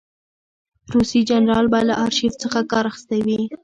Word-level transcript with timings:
روسي 0.93 1.19
جنرال 1.29 1.65
به 1.71 1.79
له 1.87 1.93
آرشیف 2.05 2.33
څخه 2.43 2.59
کار 2.71 2.83
اخیستی 2.91 3.19
وي. 3.25 3.37